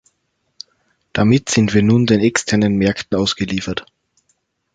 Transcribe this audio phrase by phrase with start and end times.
[1.13, 3.85] Damit sind wir nun den externen Märkten ausgeliefert.